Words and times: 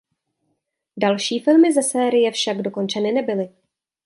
Další 0.97 1.39
filmy 1.39 1.73
ze 1.73 1.83
série 1.83 2.31
však 2.31 2.61
dokončeny 2.61 3.11
nebyly. 3.11 3.49